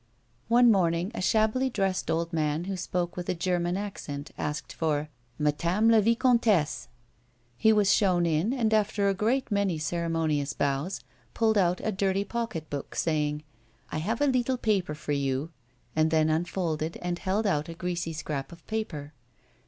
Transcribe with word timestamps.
One 0.47 0.71
morning, 0.71 1.11
a 1.13 1.21
shabbily 1.21 1.69
dressed 1.69 2.09
old 2.09 2.33
man 2.33 2.63
who 2.63 2.75
spoke 2.75 3.15
with 3.15 3.29
a 3.29 3.35
German 3.35 3.77
accent 3.77 4.31
asked 4.35 4.73
for, 4.73 5.09
"Matame 5.39 5.91
la 5.91 6.01
vicomtesse." 6.01 6.87
He 7.55 7.71
was 7.71 7.93
shown 7.93 8.25
in, 8.25 8.51
and, 8.51 8.73
after 8.73 9.07
a 9.09 9.13
great 9.13 9.51
many 9.51 9.77
ceremonious 9.77 10.53
bows 10.53 11.01
pulled 11.35 11.55
out 11.55 11.81
a 11.83 11.91
dirty 11.91 12.23
pocket 12.23 12.67
book, 12.71 12.95
saying• 12.95 13.35
A 13.35 13.41
WOMAN'S 13.41 13.43
LIFE. 13.99 14.01
203" 14.01 14.01
I 14.01 14.07
have 14.07 14.21
a 14.21 14.25
leetle 14.33 14.57
paper 14.57 14.95
for 14.95 15.11
you," 15.11 15.51
and 15.95 16.09
tben 16.11 16.35
unfolded, 16.35 16.97
and 16.99 17.19
held 17.19 17.45
out 17.45 17.69
a 17.69 17.75
greasy 17.75 18.11
scrap 18.11 18.51
of 18.51 18.65
paper. 18.65 19.13